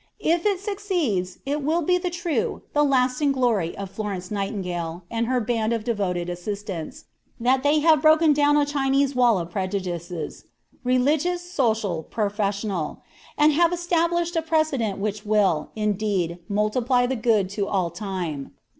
[0.19, 5.27] If it succeeds, it will be the true, the lasting glory of Florence Nightingale and
[5.27, 7.05] her band of devoted assistants,
[7.39, 10.45] that they have broken down a Chinese wall of prejudices,
[10.83, 13.03] religious, social, professional,
[13.37, 18.55] and have established a precedent which will, indeed, multiply the good to all time."